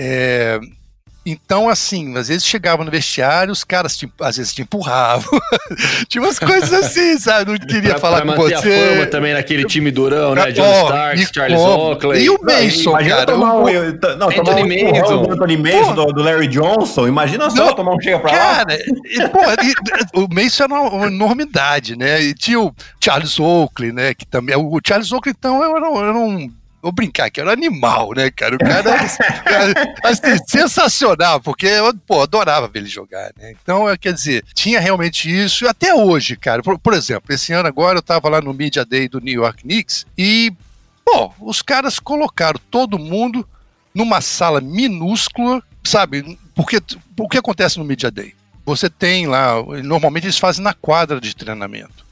[0.00, 0.60] É,
[1.26, 5.38] Então, assim, às vezes chegava no vestiário, os caras te, às vezes te empurravam.
[6.08, 7.50] Tinha umas coisas assim, sabe?
[7.50, 8.54] Não queria pra, falar pra com você.
[8.54, 10.52] a fama também naquele time durão, né?
[10.52, 12.24] John oh, Starks, Charles Oakley.
[12.24, 13.26] E o Mason, não, cara.
[13.26, 15.22] Tomar um, não, tomar um Mason.
[15.22, 17.06] do Anthony Mason, do, do, Larry Johnson.
[17.06, 18.78] Imagina só não, tomar um chega pra cara,
[19.18, 19.28] lá.
[19.28, 22.22] Pô, o Mason era uma, uma, enormidade, né?
[22.22, 24.14] E tinha o Charles Oakley, né?
[24.14, 28.30] Que também, o Charles Oakley, então, era, era um Vou brincar que era animal, né,
[28.30, 28.54] cara?
[28.54, 33.52] O cara era, assim, sensacional, porque eu pô, adorava ver ele jogar, né?
[33.62, 36.62] Então, quer dizer, tinha realmente isso, até hoje, cara.
[36.62, 39.62] Por, por exemplo, esse ano agora eu tava lá no Media Day do New York
[39.62, 40.52] Knicks e,
[41.04, 43.46] pô, os caras colocaram todo mundo
[43.92, 46.38] numa sala minúscula, sabe?
[46.54, 46.80] Porque
[47.18, 48.34] o que acontece no Media Day?
[48.64, 52.06] Você tem lá, normalmente eles fazem na quadra de treinamento.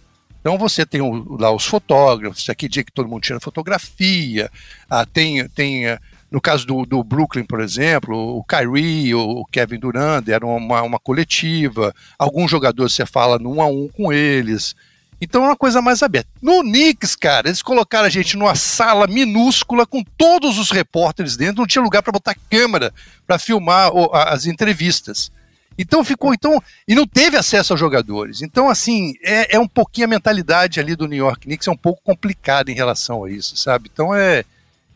[0.47, 4.49] Então você tem o, lá os fotógrafos, aqui dia que todo mundo tira fotografia,
[4.89, 9.81] ah, tem, tem ah, no caso do, do, Brooklyn, por exemplo, o Kyrie, o Kevin
[9.81, 14.77] Durant deram uma, uma coletiva, alguns jogadores você fala no um a um com eles.
[15.21, 16.31] Então é uma coisa mais aberta.
[16.41, 21.57] No Knicks, cara, eles colocaram a gente numa sala minúscula com todos os repórteres dentro,
[21.57, 22.95] não tinha lugar para botar câmera
[23.27, 25.33] para filmar as entrevistas.
[25.79, 28.43] Então ficou, então, e não teve acesso aos jogadores.
[28.43, 31.77] Então, assim, é, é um pouquinho a mentalidade ali do New York Knicks, é um
[31.77, 33.91] pouco complicada em relação a isso, sabe?
[33.93, 34.45] Então é,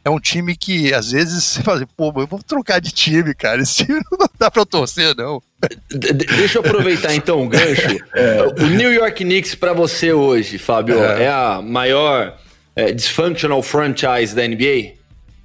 [0.04, 3.34] é um time que às vezes você fala, assim, pô, eu vou trocar de time,
[3.34, 3.62] cara.
[3.62, 5.42] Esse time não dá pra torcer, não.
[5.90, 7.98] De deixa eu aproveitar então o gancho.
[8.14, 8.42] É.
[8.42, 12.36] O New York Knicks para você hoje, Fábio, é, é a maior
[12.74, 14.94] é, dysfunctional franchise da NBA?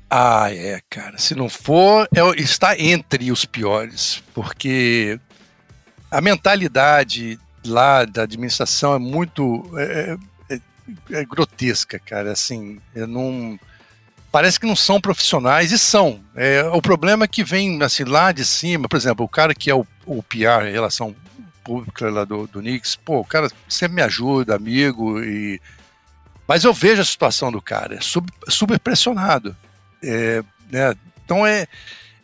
[0.10, 1.17] Ah, é, cara.
[1.17, 5.19] Se não for, é, está entre os piores, porque
[6.10, 10.18] a mentalidade lá da administração é muito é,
[10.50, 10.60] é,
[11.12, 12.32] é grotesca, cara.
[12.32, 13.60] Assim, não
[14.32, 16.20] parece que não são profissionais e são.
[16.36, 19.70] É, o problema é que vem assim lá de cima, por exemplo, o cara que
[19.70, 21.15] é o, o PR, relação
[21.63, 25.60] pública lá do, do Knicks, pô, o cara sempre me ajuda, amigo e
[26.48, 28.00] mas eu vejo a situação do cara, é
[28.48, 29.56] super pressionado.
[30.04, 30.94] É, né?
[31.24, 31.65] Então é,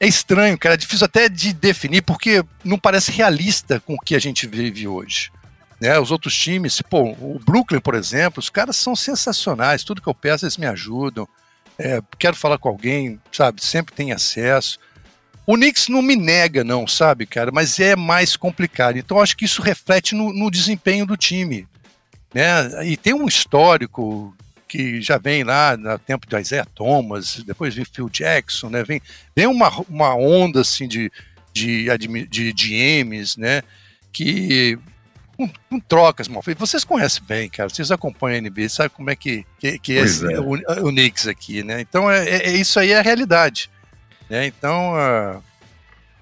[0.02, 0.74] é estranho, cara.
[0.74, 4.88] É difícil até de definir, porque não parece realista com o que a gente vive
[4.88, 5.32] hoje.
[5.80, 6.00] Né?
[6.00, 9.84] Os outros times, pô, o Brooklyn, por exemplo, os caras são sensacionais.
[9.84, 11.28] Tudo que eu peço, eles me ajudam.
[11.78, 13.64] É, quero falar com alguém, sabe?
[13.64, 14.80] Sempre tem acesso.
[15.46, 17.52] O Knicks não me nega, não, sabe, cara?
[17.52, 18.98] Mas é mais complicado.
[18.98, 21.68] Então acho que isso reflete no, no desempenho do time.
[22.34, 22.88] Né?
[22.88, 24.36] E tem um histórico
[24.72, 28.86] que já vem lá no tempo de Isaiah Thomas, depois vem Phil Jackson, né?
[28.86, 29.02] Vem,
[29.36, 31.12] vem uma, uma onda assim de,
[31.52, 31.86] de,
[32.30, 33.64] de, GMs, né?
[34.14, 34.80] Que
[35.36, 36.70] com, com, trocas mal feitas.
[36.70, 37.68] Vocês conhecem bem, cara.
[37.68, 40.40] Vocês acompanham a NBA, sabe como é que, que, que é, é.
[40.40, 40.54] O,
[40.88, 41.82] o Knicks aqui, né?
[41.82, 43.70] Então é, é, é, isso aí é a realidade.
[44.30, 44.46] Né?
[44.46, 45.44] Então uh,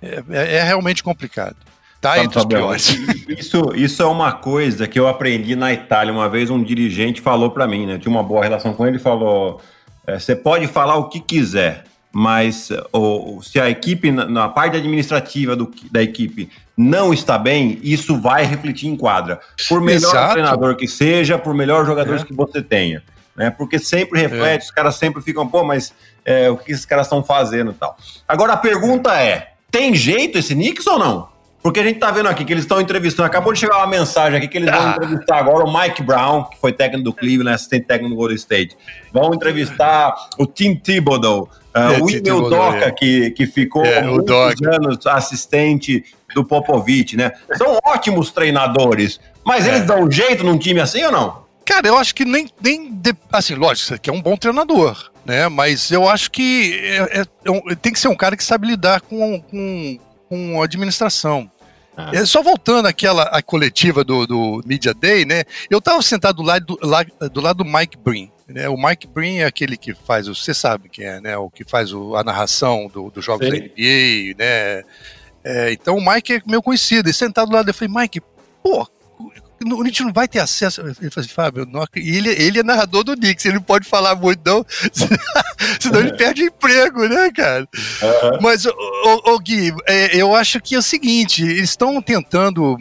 [0.02, 1.56] é, é realmente complicado.
[2.02, 2.98] Tá entre os piores.
[3.28, 6.14] Isso, isso é uma coisa que eu aprendi na Itália.
[6.14, 7.98] Uma vez um dirigente falou para mim, né?
[7.98, 9.62] Tinha uma boa relação com ele, falou:
[10.08, 14.78] é, você pode falar o que quiser, mas ou, se a equipe, na, na parte
[14.78, 19.40] administrativa do, da equipe, não está bem, isso vai refletir em quadra.
[19.68, 20.34] Por melhor Exato.
[20.34, 22.26] treinador que seja, por melhor jogadores é.
[22.26, 23.04] que você tenha.
[23.36, 23.50] Né?
[23.52, 24.66] Porque sempre reflete, é.
[24.66, 25.94] os caras sempre ficam, pô, mas
[26.26, 27.96] é, o que esses caras estão fazendo e tal.
[28.28, 31.29] Agora a pergunta é: tem jeito esse Knicks ou não?
[31.62, 33.28] Porque a gente tá vendo aqui que eles estão entrevistando.
[33.28, 34.96] Acabou de chegar uma mensagem aqui que eles vão ah.
[34.98, 38.78] entrevistar agora o Mike Brown, que foi técnico do Cleveland, assistente técnico do Golden State.
[39.12, 42.92] Vão entrevistar o Tim Thibodeau, uh, é, o Emil Doca, é.
[42.92, 47.32] que, que ficou é, muitos anos assistente do Popovich, né?
[47.58, 49.70] São ótimos treinadores, mas é.
[49.70, 51.50] eles dão jeito num time assim ou não?
[51.66, 52.50] Cara, eu acho que nem.
[52.62, 55.48] nem de, assim, lógico, você aqui é um bom treinador, né?
[55.50, 59.02] Mas eu acho que é, é, é tem que ser um cara que sabe lidar
[59.02, 61.52] com, com com administração.
[61.98, 62.12] Ah.
[62.14, 65.44] É, só voltando àquela a coletiva do, do Media Day, né?
[65.70, 68.32] Eu estava sentado do lado do, lá, do lado do Mike Breen.
[68.48, 68.70] Né?
[68.70, 71.36] O Mike Breen é aquele que faz, você sabe quem é, né?
[71.36, 73.52] O que faz o, a narração dos do jogos Sim.
[73.52, 74.84] da NBA, né?
[75.44, 77.10] É, então o Mike é meu conhecido.
[77.10, 78.22] E sentado do lado, eu falei, Mike,
[78.64, 78.88] pô,
[79.62, 80.82] a gente não vai ter acesso.
[80.82, 84.16] Ele falou assim, Fábio, não, ele, ele é narrador do Knicks, ele não pode falar
[84.16, 84.66] muito, não,
[85.80, 87.68] senão ele perde emprego, né, cara?
[88.02, 88.40] Uhum.
[88.42, 92.78] Mas, ô, Gui, é, eu acho que é o seguinte, eles estão tentando.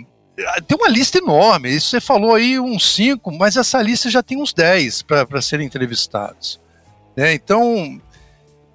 [0.68, 4.40] Tem uma lista enorme, isso você falou aí uns cinco, mas essa lista já tem
[4.40, 6.60] uns dez para serem entrevistados.
[7.16, 7.34] Né?
[7.34, 8.00] Então,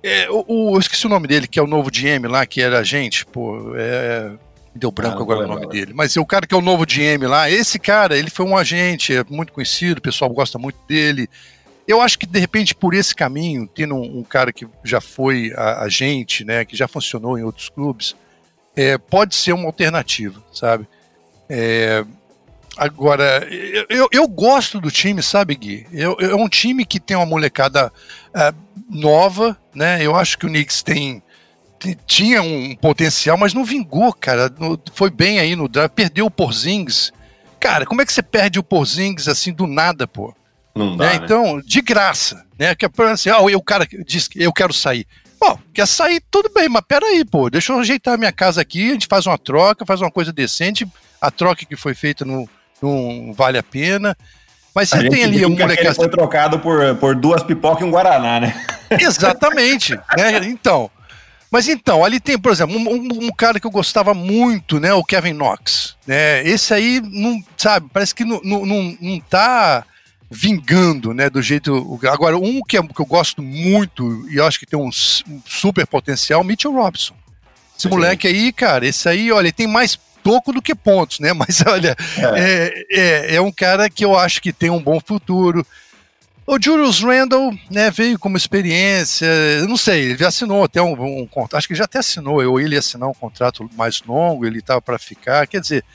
[0.03, 2.61] é, o, o, eu esqueci o nome dele, que é o novo GM lá, que
[2.61, 4.31] era a gente, pô, é,
[4.75, 5.93] deu branco ah, agora o nome dele.
[5.93, 9.15] Mas o cara que é o novo GM lá, esse cara, ele foi um agente,
[9.15, 11.29] é muito conhecido, o pessoal gosta muito dele.
[11.87, 15.51] Eu acho que, de repente, por esse caminho, tendo um, um cara que já foi
[15.55, 18.15] agente, né, que já funcionou em outros clubes,
[18.75, 20.87] é, pode ser uma alternativa, sabe?
[21.49, 22.03] É,
[22.77, 23.47] agora,
[23.89, 25.85] eu, eu gosto do time, sabe, Gui?
[25.91, 27.91] Eu, é um time que tem uma molecada
[28.29, 28.55] uh,
[28.89, 30.03] nova, né?
[30.03, 31.21] Eu acho que o Knicks tem
[32.07, 34.49] tinha um potencial, mas não vingou, cara.
[34.57, 37.11] No, foi bem aí no draft, perdeu o Porzingis.
[37.59, 40.33] Cara, como é que você perde o Porzingis assim do nada, pô?
[40.75, 41.19] Não dá, né?
[41.19, 41.21] né?
[41.23, 42.75] Então, de graça, né?
[42.75, 45.05] Que é assim, ah, o cara diz que eu quero sair.
[45.39, 48.89] Pô, quer sair, tudo bem, mas peraí, pô, deixa eu ajeitar a minha casa aqui,
[48.89, 50.87] a gente faz uma troca, faz uma coisa decente,
[51.19, 52.47] a troca que foi feita não,
[52.81, 54.15] não vale a pena.
[54.73, 55.85] Mas você tem ali um moleque.
[55.85, 58.65] Ele foi trocado por, por duas pipocas e um Guaraná, né?
[58.89, 59.95] Exatamente.
[60.17, 60.37] né?
[60.45, 60.89] Então.
[61.53, 64.91] Mas então, ali tem, por exemplo, um, um, cara que eu gostava muito, né?
[64.91, 65.95] O Kevin Knox.
[66.07, 66.41] Né?
[66.47, 69.85] Esse aí, não, sabe, parece que não, não, não, não tá
[70.31, 71.99] vingando, né, do jeito...
[72.11, 75.85] Agora, um que, é, que eu gosto muito e acho que tem um, um super
[75.85, 77.13] potencial, Mitchell Robinson.
[77.77, 77.89] Esse Sim.
[77.89, 81.33] moleque aí, cara, esse aí, olha, ele tem mais toco do que pontos, né?
[81.37, 82.39] Mas olha, é.
[82.39, 85.63] É, é, é, um cara que eu acho que tem um bom futuro.
[86.45, 89.27] O Julius Randle, né, veio como experiência,
[89.67, 92.75] não sei, ele assinou até um, um contrato, acho que já até assinou, ou ele
[92.75, 95.85] ia assinar um contrato mais longo, ele estava para ficar, quer dizer,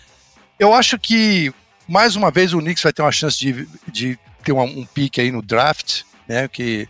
[0.58, 1.52] eu acho que
[1.88, 5.20] mais uma vez o Knicks vai ter uma chance de, de ter um, um pique
[5.20, 6.46] aí no draft, né?
[6.46, 6.87] Que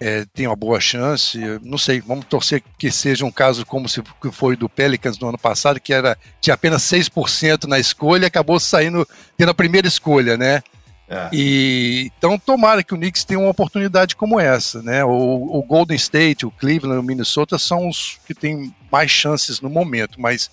[0.00, 1.38] é, tem uma boa chance.
[1.62, 5.38] Não sei, vamos torcer que seja um caso como se foi do Pelicans no ano
[5.38, 10.36] passado, que era tinha apenas 6% na escolha e acabou saindo tendo a primeira escolha,
[10.36, 10.62] né?
[11.10, 11.28] É.
[11.32, 15.04] E então tomara que o Knicks tenha uma oportunidade como essa, né?
[15.04, 19.68] O, o, Golden State, o Cleveland, o Minnesota são os que têm mais chances no
[19.68, 20.48] momento, mas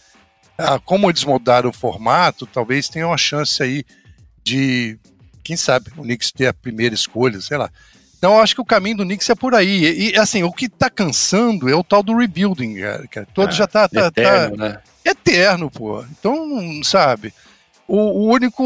[0.57, 3.85] ah, como eles mudaram o formato, talvez tenha uma chance aí
[4.43, 4.97] de
[5.43, 7.69] quem sabe o Knicks ter a primeira escolha, sei lá.
[8.17, 9.85] Então eu acho que o caminho do Knicks é por aí.
[9.85, 12.77] E, e assim, o que tá cansando é o tal do rebuilding,
[13.11, 13.27] cara.
[13.31, 14.79] Todo é, já tá, tá, eterno, tá né?
[15.05, 16.03] eterno, pô.
[16.19, 17.31] Então, sabe,
[17.87, 18.63] o, o, único,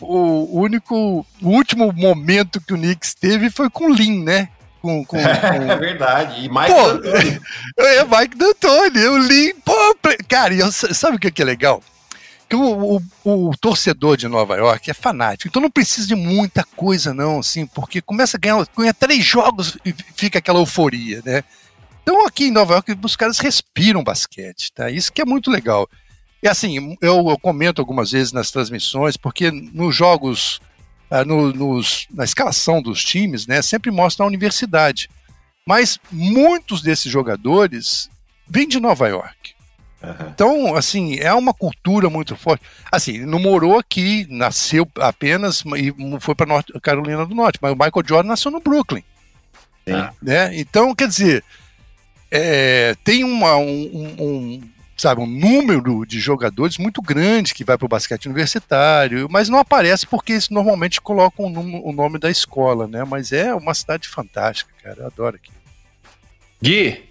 [0.00, 4.48] o, único, o último momento que o Knicks teve foi com o Lin, né?
[4.80, 5.26] Com, com, com...
[5.26, 6.44] É verdade.
[6.44, 7.40] E Mike pô, D'Antoni.
[7.78, 9.06] É, Mike D'Antoni.
[9.06, 9.96] O Lin, pô,
[10.28, 11.82] cara, eu, sabe o que é legal?
[12.48, 16.64] que o, o, o, torcedor de Nova York é fanático, então não precisa de muita
[16.64, 21.44] coisa, não, assim, porque começa a ganhar, ganha três jogos e fica aquela euforia, né?
[22.02, 24.90] Então aqui em Nova York os caras respiram basquete, tá?
[24.90, 25.86] Isso que é muito legal.
[26.42, 30.60] E assim, eu, eu comento algumas vezes nas transmissões, porque nos jogos,
[31.10, 35.10] ah, no, nos, na escalação dos times, né, sempre mostra a universidade.
[35.66, 38.08] Mas muitos desses jogadores
[38.48, 39.54] vêm de Nova York.
[40.02, 40.28] Uhum.
[40.32, 42.64] Então, assim, é uma cultura muito forte.
[42.90, 48.06] Assim, não morou aqui, nasceu apenas e foi para Carolina do Norte, mas o Michael
[48.06, 49.02] Jordan nasceu no Brooklyn.
[50.22, 50.58] Né?
[50.58, 51.44] Então, quer dizer,
[52.30, 54.62] é, tem uma, um, um,
[54.98, 59.58] sabe, um número de jogadores muito grande que vai para o basquete universitário, mas não
[59.58, 63.04] aparece porque eles normalmente colocam o, o nome da escola, né?
[63.04, 64.96] Mas é uma cidade fantástica, cara.
[65.00, 65.52] Eu adoro aqui.
[66.60, 67.08] Gui!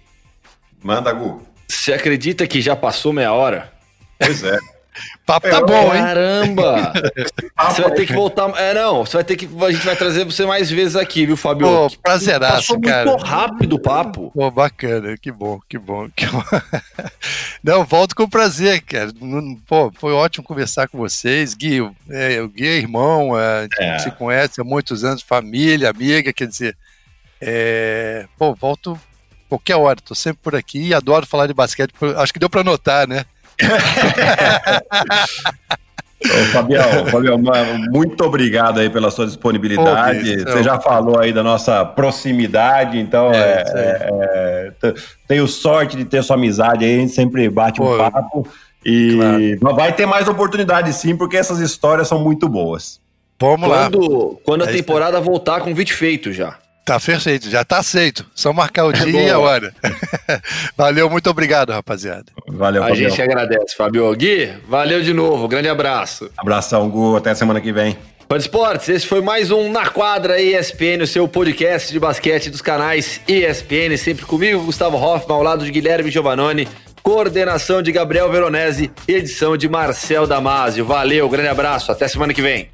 [0.82, 1.42] Manda, Gu.
[1.66, 3.72] Você acredita que já passou meia hora?
[4.18, 4.58] Pois é.
[5.24, 6.02] Papo tá bom, hein?
[6.02, 6.92] Caramba!
[7.70, 8.50] você vai ter que voltar.
[8.56, 9.48] É, não, você vai ter que.
[9.62, 11.66] A gente vai trazer você mais vezes aqui, viu, Fabio?
[11.66, 13.10] Pô, prazeraço, Passou cara.
[13.10, 14.30] muito rápido o papo.
[14.34, 16.08] Pô, bacana, que bom, que bom.
[16.14, 16.42] Que bom.
[17.62, 19.10] Não, volto com prazer, cara.
[19.66, 21.54] Pô, foi ótimo conversar com vocês.
[21.54, 21.78] Gui,
[22.10, 23.98] é, o Gui é irmão, é, é.
[23.98, 26.76] se conhece há muitos anos, família, amiga, quer dizer.
[27.40, 28.98] É, pô, volto
[29.48, 32.62] qualquer hora, tô sempre por aqui e adoro falar de basquete, acho que deu para
[32.62, 33.24] notar, né?
[36.20, 37.38] Ô, Fabião, Fabião,
[37.92, 40.42] muito obrigado aí pela sua disponibilidade.
[40.42, 44.94] Você já falou aí da nossa proximidade, então é, é, é,
[45.28, 48.48] tenho sorte de ter sua amizade aí, a gente sempre bate Pô, um papo.
[48.84, 49.76] E claro.
[49.76, 53.00] vai ter mais oportunidade sim, porque essas histórias são muito boas.
[53.38, 54.36] Vamos quando, lá.
[54.44, 56.58] Quando a é temporada voltar, convite feito já.
[56.88, 58.24] Tá perfeito, já tá aceito.
[58.34, 59.74] Só marcar o dia e a hora.
[60.74, 62.24] valeu, muito obrigado, rapaziada.
[62.46, 64.10] Valeu, A gente agradece, Fabio.
[64.16, 65.46] Gui, valeu de novo.
[65.46, 66.30] Grande abraço.
[66.34, 67.16] Abração, Gu.
[67.16, 67.94] Até semana que vem.
[68.26, 72.62] Fã Esportes, esse foi mais um Na Quadra ESPN, o seu podcast de basquete dos
[72.62, 76.68] canais ESPN, sempre comigo, Gustavo Hoffman, ao lado de Guilherme Giovannone,
[77.02, 80.86] coordenação de Gabriel Veronese edição de Marcel Damasio.
[80.86, 82.70] Valeu, grande abraço, até semana que vem.